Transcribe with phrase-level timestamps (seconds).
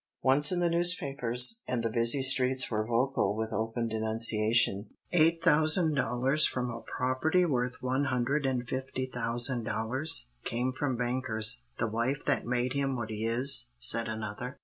[0.23, 4.89] Once in the newspapers, and the busy streets were vocal with open denunciation.
[5.11, 10.97] "Eight thousand dollars from a property worth one hundred and fifty thousand dollars!" came from
[10.97, 11.61] bankers.
[11.77, 14.57] "The wife that made him what he is," said another.